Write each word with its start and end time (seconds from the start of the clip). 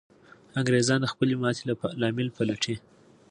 انګریزان 0.59 0.99
د 1.01 1.05
خپلې 1.13 1.35
ماتې 1.41 1.63
لامل 2.01 2.27
پلټي. 2.35 2.75